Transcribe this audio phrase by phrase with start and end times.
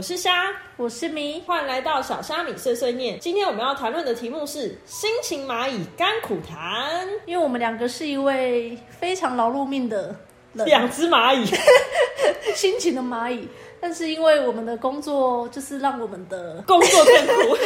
[0.00, 0.46] 我是虾，
[0.78, 3.20] 我是咪，欢迎来到小虾米碎碎念。
[3.20, 7.06] 今天我们要谈论的题目是心情蚂蚁甘苦谈。
[7.26, 10.16] 因为我们两个是一位非常劳碌命的
[10.54, 11.44] 人，两只蚂蚁，
[12.56, 13.46] 辛勤的蚂蚁，
[13.78, 17.58] 但是因为我们的工作就是让我们的工作更苦。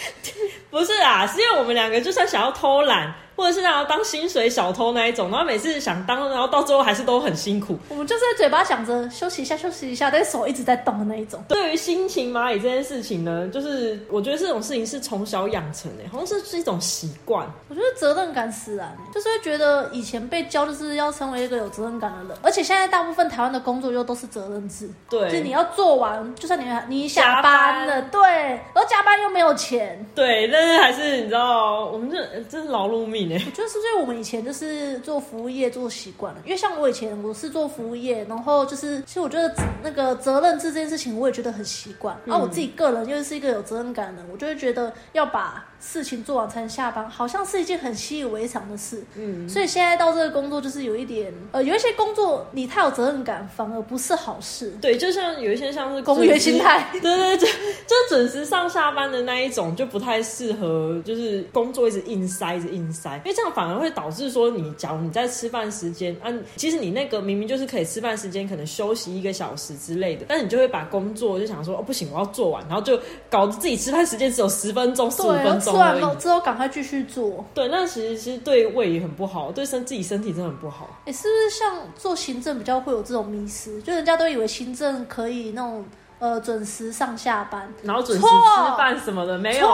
[0.70, 7.78] 不是啊，是因为我们两个就算想要偷懒，或者是想要当薪水小偷那一种，然后每次想当，然后到最后还是都很辛苦。
[7.88, 11.42] 我们就是在嘴巴想着休息一下，休息一下，但是手一直在动的那一种。
[11.48, 17.46] 对于心情蚂蚁这件事情呢，就是我觉得这种事情是从小养成的，好像是是一种习惯。
[17.68, 49.04] 我觉得责任感使然，就是会觉得以前被教就是要成为一个有责任感的人，而且现在大部分台湾的工作又都是责任制，对，就是你要做完，就算你你下班了，对，然后加班又没有钱，对，但是还是你知道，我们这真是劳碌命我觉得是因为我们以前就是做服务业做习惯了，因为像我以前我是做服务业，然后就是其实我觉得那个责任制这件事情我也觉得很习惯，然后我自己个人又是一个有责任感的，我就会觉得要把事情做完才能下班，好像是一件很习以为常的事。
[49.16, 54.72] 嗯，所以现在到这个工作就是有一点呃，有一些工作你太有责任感反而不是好事。
[54.80, 57.48] 对，就像有一些像是公务员心态， 对对对，
[57.86, 72.98] 就准时上下班的那一种就不太适合，就是工作一直硬塞，一直硬塞，因为这样反而会导致说你，假如你在吃饭时间啊，其实你那个明明就是可以吃饭时间，可能休息一个小时之类的，但是你就会把工作就想说哦不行，我要做完，然后就
[73.28, 76.16] 搞得自己吃饭时间只有十分钟、十五分钟而已。
[76.16, 77.44] 之后赶快继续做。
[77.54, 80.88] 对，那其实其实对胃也很不好，对身自己身体真的很不好。
[81.06, 83.80] 哎，是不是像做行政比较会有这种迷失？
[83.82, 85.84] 就人家都以为行政可以那种。
[86.20, 89.68] 呃，准时上下班，然后准时吃饭什么的，没有，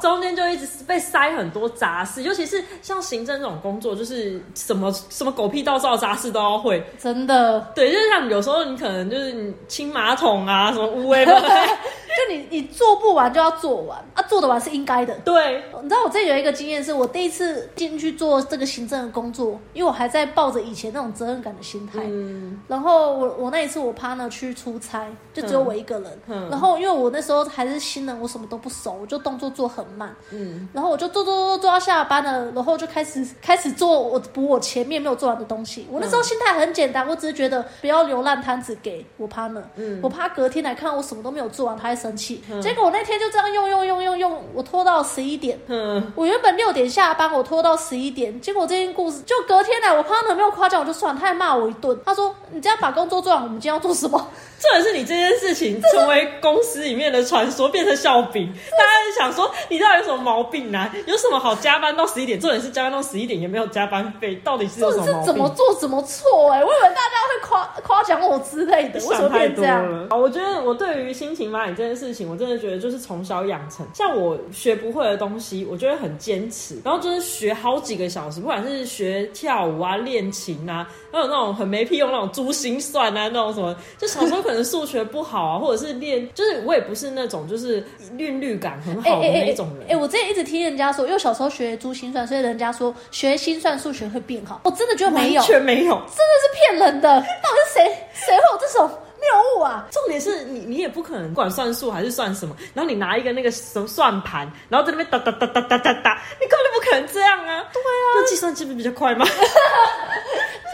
[0.00, 7.60] 中间就一直被塞很多杂事，尤其是像行政这种工作，就是什么什么狗屁倒灶杂事都要会，真的。
[7.74, 11.26] 对，就是像有时候你可能就是你清马桶啊，什么污秽
[12.16, 15.14] 就你你做不完就要做完啊，做得完是应该的。
[15.24, 22.00] 对，你知道我这有一个经验，是我第一次进去做这个行政的工作，因为我还在抱着以前那种责任感的心态。
[22.04, 22.60] 嗯。
[22.68, 26.18] 然后我我那一次我 partner 去出差，就只有我一个人。
[26.26, 26.50] 嗯。
[26.50, 30.14] 然后因为我那时候还是新人，我什么都不熟，我就动作做很慢。
[30.30, 30.68] 嗯。
[30.72, 35.86] 然后我就做做做做到下班了，然后就开始开始做我补我前面没有做完的东西。
[35.90, 39.62] 我那时候心态很简单，我只是觉得不要留烂摊子给我 partner。
[39.76, 39.98] 嗯。
[40.02, 42.01] 我怕隔天来看我什么都没有做完，他还。
[42.02, 45.56] 生气，结果我那天就这样用用用用用，我拖到十一点。
[45.68, 48.40] 嗯，我原本六点下班，我拖到十一点。
[48.40, 51.96] 结果这件故事就隔天来，我 partner 没有夸奖我就算，他还骂我一顿。
[52.04, 54.18] 他说：“你这样把工作做完，我们今天要做什么？”
[54.62, 58.46] 重点是你这件事情成为公司里面的传说，变成笑柄。
[58.52, 60.88] 大家就想说，你到底有什么毛病呢？
[61.06, 62.38] 有什么好加班到十一点？
[62.38, 65.24] 重点是加班到十一点也没有加班费，到底是有什么毛病？
[65.24, 66.52] 怎么做怎么错？
[66.52, 70.08] 哎，我以为大家会夸夸奖我之类的，为什么变这样？
[70.10, 73.84] 我觉得我对于心情蚂蚁这件事情，我真的觉得就是从小养成。
[73.92, 84.52] 像我学不会的东西，我就会很坚持，然后就是学好几个小时，不管是学跳舞啊、练琴啊，还有那种很没屁用那种珠心算啊，那种什么，就小时候可。
[84.52, 87.82] 能数学不好啊，或者是练，就是我也不是那种就是
[88.18, 89.86] 韵律感很好的那种人。
[89.88, 94.60] 哎，我之前一直听人家说，因为小时候学珠心算，所以人家说学心算数学会变好。
[94.64, 97.18] 我真的觉得没有，完全没有，真的是骗人的。
[97.18, 98.90] 到底是谁谁会有这种
[99.22, 99.86] 谬误啊？
[99.90, 107.64] 重点是你你也不可能不管算数还是算什么，然后你拿一个那个什么算盘，然后在那边哒哒哒哒哒哒哒，你根本不可能这样啊！
[107.72, 109.24] 对啊，那计算机不比较快吗？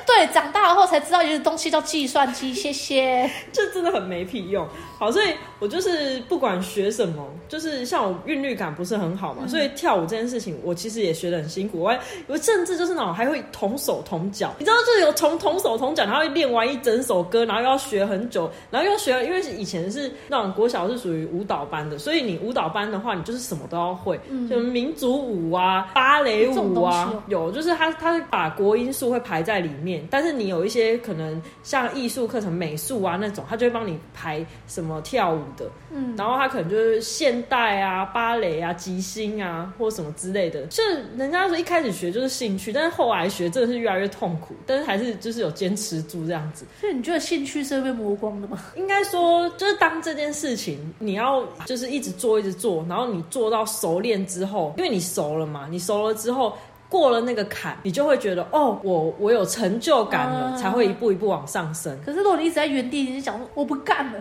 [0.07, 2.55] 对，长大后才知道有些东西叫计算机。
[2.55, 4.67] 谢谢， 这真的很没屁用。
[4.99, 11.81] 好，所以我就是不管学什么，就是像我韵律感不是很好嘛，所以跳舞这件事情，我其实也学的很辛苦。
[11.81, 30.07] 我我甚至就是那种还会同手同脚，你知道，就是有从同手同脚，然后练完一整首歌，然后又要学很久，然后又学，因为以前是那种国小是属于舞蹈班的，所以你舞蹈班的话，你就是什么都要会，就民族舞啊、芭蕾舞啊，有，就是他他会把国音素会排在里面。
[30.11, 37.01] 但是你有一些可能像艺术课程、美术啊那种，他就会帮你排什么跳舞的，嗯，然后他可能就是
[37.39, 40.63] 现代啊、芭蕾啊、即兴啊或什么之类的。
[40.67, 46.67] 就是人家说一开始学就是兴趣，但是后来学真的是越来越痛苦，但是还是就是有坚持住这样子。
[46.81, 48.59] 所以你觉得兴趣是会被磨光的吗？
[48.75, 56.57] 应该说，就是当这件事情你要就是一直做一直做，然后你做到熟练之后，因为你熟了嘛，你熟了之后。
[56.91, 61.95] 过了那个坎，你就会觉得哦，我我有成就感了，才会一步一步往上升。
[62.03, 64.19] 可是如果你一直在原地，你讲我不干了，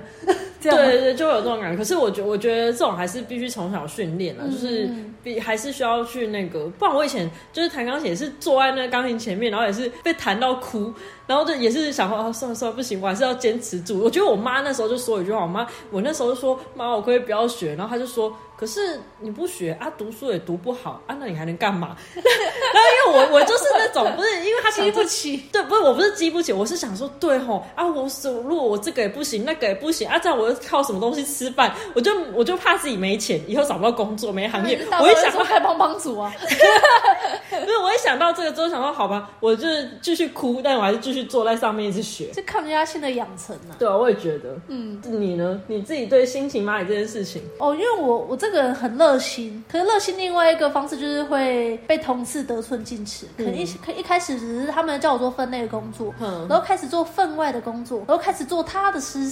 [0.62, 1.77] 这样对对，就会有这种感觉。
[1.77, 4.89] 可是我觉我觉得这种还是必须从小训练啊，就是
[5.24, 10.94] 比还是需要去那个，不然我以前就是弹钢琴，也是坐在那个钢琴前面，然后也是被弹到哭，
[11.25, 14.00] 然后就也是想说哦，算了算了，不行，我还是要坚持住。
[14.00, 18.36] 我觉得我妈那时候就说一句话，我妈我那时候就说妈，我可以不要学，然后她就说。
[18.57, 21.95] 可是你不学啊，读书也读不好啊，那你还能干嘛？
[22.15, 31.71] 然后因为我我就是那种不是，因为他激不起，对，不是我不是激不起，我是想说，对吼啊，我如果我这个也不行，那个也不行啊，这样我靠什么东西吃饭？
[31.94, 34.79] 我就我就怕自己没钱，以后找不到工作，没行业。
[34.99, 43.77] 我一想到开帮帮主啊， 不是，我一想到这个之后，想说好吧，我就是继续哭，但我还是继续坐在上面一直学，是抗压性的养成啊。
[43.77, 45.61] 对啊，我也觉得，嗯，你呢？
[45.67, 48.47] 你自己对心情蚂蚁这件事情，哦，因为我我这。
[48.47, 53.27] 个人很热心，可是热心另外一个方式就是会被同事得寸进尺。
[53.38, 59.29] 可一可一开始只是他们叫我做分内的工作，嗯然后开始做分外的工作，然后开始做他的私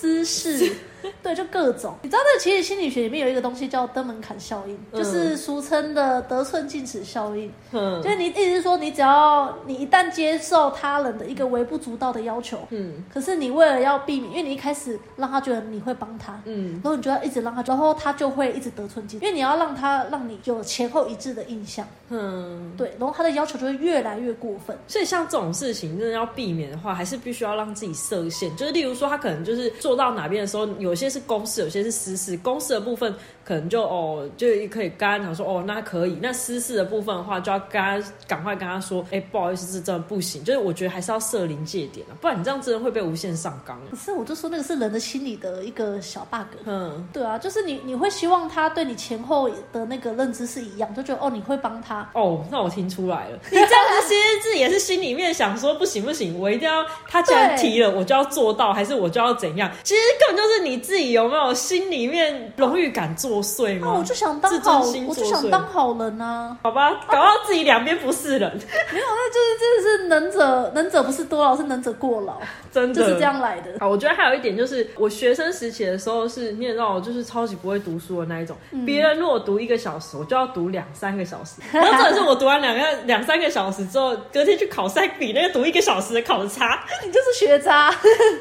[0.00, 0.72] 姿势
[1.22, 7.50] 对，就各种，你知道，那其实心理学里面有一个东西叫登门槛效应，就是俗称的得寸进尺效应。
[7.72, 24.76] 嗯，就是你意思是说，你只要你一旦接受他人的一个微不足道的要求，嗯，可是你为了要避免，因为你一开始让他觉得你会帮他，嗯，然后你就要一直让他，然后他就会一直得寸进，因为你要让他让你有前后一致的印象，嗯，对，然后他的要求就会越来越过分。
[24.88, 30.87] 所以像这种事情，真的要避免的话，还是必须要让自己设限，就是例如说，他可能就是做到哪边的时候有。
[30.88, 32.36] 有些是公事，有些是私事。
[32.38, 33.14] 公事的部分
[33.48, 36.18] 可能就哦，就可以跟他讲说哦，那可以。
[36.20, 40.44] 那私事的部分的话，就要跟他赶快跟他说，哎，不好意思，这真的不行。
[40.44, 43.80] 就是我觉得还是要设临界点啊，不然你这样真的会被无限上纲。
[43.90, 46.46] 可是我就说那个是人的心理的一个小 bug。
[46.66, 52.08] 嗯，对啊，就是你你会希望他对你前后的那个认知是一样，就觉得哦，你会帮他。
[52.14, 59.70] 哦，那我听出来了， 你这样子其实自己也是心里面想说不行不行，我一定要他既然提了，我就要做到，还是我就要怎样？
[59.84, 60.78] 其实根本就是你。
[60.88, 63.94] 自己有没有心里面荣誉感作祟吗？
[63.96, 66.56] 我就想当好，我就想当好人啊。
[66.62, 68.50] 好吧，搞到自己两边不是人。
[68.92, 72.40] 没有，那就是真的是能者能者不是多劳，是能者过劳，
[72.72, 73.72] 真的就是这样来的。
[73.78, 78.56] 啊，我觉得还有一点就是，我学生时期的时候是念到就是超级不会读书的那一种。
[78.84, 81.60] 别人如果读一个小时，我就要读两三个小时。
[81.72, 86.84] 然后真的是我读完两个两三个小时之后，隔天去考赛，比那个读一个小时的考的差。
[87.04, 87.94] 你就是学渣。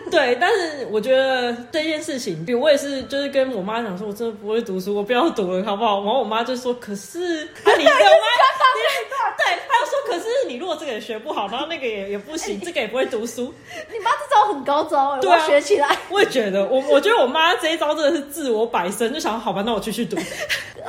[0.09, 2.38] 对，但是我觉得这件事情。
[2.45, 6.01] 比我也是，就是跟我妈讲说，我真的不会读书，我不要读了，好不好？
[6.04, 7.98] 然后我妈就说：“可是 啊，你有吗？
[9.38, 13.54] 对，她就说：可是你如果这个也学不好，然后那个也也不行， 这个也不会读书。
[13.92, 15.95] 你妈这招很高招，哎，我学起来。
[16.10, 20.18] 我也觉得，我我觉得我妈这一招真的是自我摆身，就想好吧，那我继续读。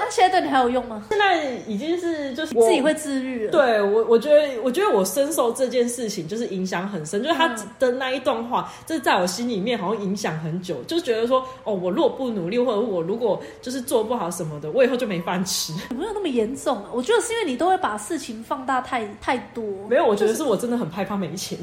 [0.09, 1.05] 那现在对你还有用吗？
[1.11, 3.47] 现在已经是就是自己会自律。
[3.51, 15.75] 对我，我觉得，我觉得我深受这件事情就是影响很深，就是他的那一段话，就是在我心里面好像影响很久，就觉得说，哦，我如果不努力，或者我如果就是做不好什么的，我以后就没饭吃。
[15.95, 19.63] 没有那么严重，我觉得是因为你都会把事情放大太太多。
[19.91, 21.59] 没有，我觉得是我真的很害怕没钱。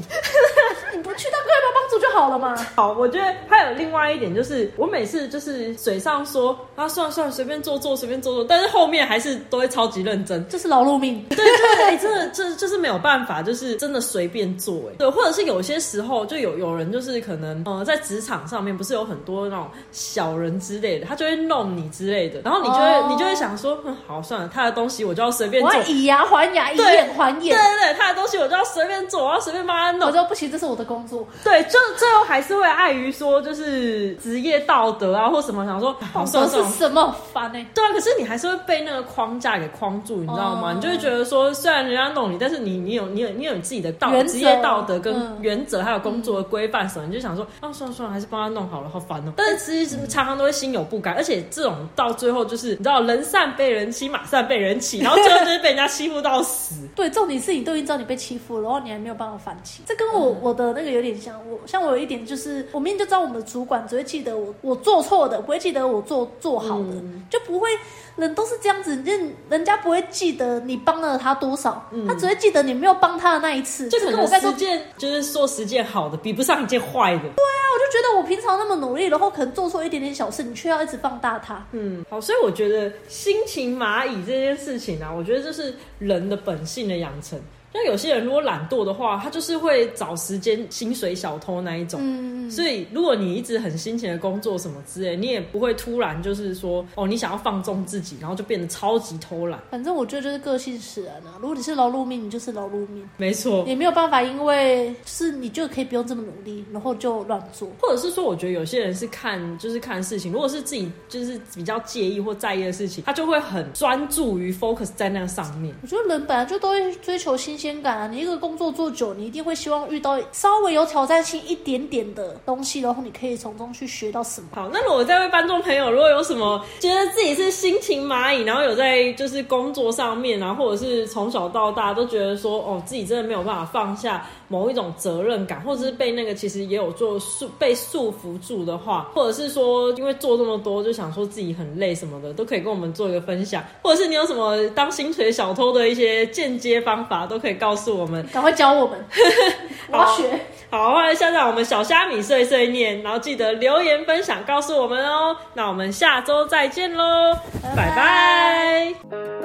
[0.96, 2.56] 你不去当快帮帮主就好了嘛。
[2.74, 8.44] 好，我觉得还有另外一点就是，我每次就是嘴上说啊，算了算了，随便做做，随便做做。
[8.44, 11.22] 但是后面还是都会超级认真，这是劳碌命。
[11.28, 14.94] 对对，真的这就是没有办法，就是真的随便做哎。
[14.98, 27.54] 对，或者是有些时候就有有人就是可能呃在职场上面不是有很多那种小人之类的，他就会弄你之类的，然后你就会你就会想说，嗯好算了，他的东西我就要随便做，以牙还牙，以眼还眼。
[27.54, 30.06] 对对对，他的东西我就要随便做，我要随便帮他弄。
[30.08, 31.26] 我说不行，这是我的工作。
[31.44, 37.66] 对，就最后还是会碍于说就是职业道德啊或什么，想说好 算是什么烦呢？
[37.74, 40.72] 对啊，可是你还是会被那个框架给框住，你知道吗？
[40.74, 49.32] 你就会觉得说，虽然人家弄你，但是你你有你有你有你自己的道职业道德跟原则，还有工作的规范什么，你就想说，啊，算了算了，还是帮他弄好了，好烦哦。
[49.36, 56.85] 但是其实常常都会心有不甘，而且这种到最后就是你知道，人善被人欺，马善被人欺，然后最后就是被人家欺负到死。
[56.96, 59.82] 对，重点是你都已经知道你被欺负了，然后你还没有办法反击。
[59.86, 66.94] 这跟我我的那个有点像，我像我有一点就是，我明明就知道我们的主管只会记得我我做错的，不会记得我做做好的，
[67.30, 67.68] 就不会。
[68.16, 73.90] 人都是这样子，人人家不会记得你帮了他多少，他只会记得你没有帮他的那一次。
[73.90, 77.20] 就可能十件就是说十件好的，比不上一件坏的。
[77.20, 81.62] 对啊，我就觉得我平常那么努力，然后可能做错一点点小事，你却要一直放大它。
[81.72, 87.40] 嗯，好，所以我觉得心情蚂蚁这件事情啊，我觉得就是人的本性的养成。
[87.78, 92.00] 那有些人如果懒惰的话，他就是会找时间薪水小偷那一种。
[92.02, 99.60] 嗯，所以如果你一直很辛勤的工作什么之类，你也不会突然就是说哦，你想要放纵自己，然后就变得超级偷懒。
[99.70, 101.36] 反正我觉得就是个性使然啊。
[101.38, 107.68] 如果你是劳碌命，你就是劳碌命，没错，也没有办法，因为是你就可以不用这么努力，然后就乱做。
[107.80, 115.74] 或者是说，我觉得有些人是看就是看事情，如果是自己就是比较介意或在意的事情，他就会很专注于 focus 在那上面。
[115.82, 118.08] 我觉得人本来就都会追求新鲜感啊！
[118.08, 124.48] 你一个工作做久，你一定会希望遇到稍微有挑战性一点点的东西，然后你可以从中去学到什么。
[124.54, 149.04] 好，那如果这位观众朋友如果有什么觉得自己是心情蚂蚁，然后有在就是工作上面啊，或者是从小到大都觉得说哦自己真的没有办法放下某一种责任感，或者是被那个其实也有做束被束缚住的话，或者是说因为做这么多就想说自己很累什么的，都可以跟我们做一个分享，或者是你有什么当薪水小偷的一些间接方法，都可以告诉我们，赶快教我们，
[149.90, 150.40] 我要学。
[150.68, 155.36] 好，欢迎下载我们小虾米碎碎念，然后记得留言分享告诉我们哦。
[155.54, 157.36] 那我们下周再见喽，
[157.76, 159.35] 拜拜。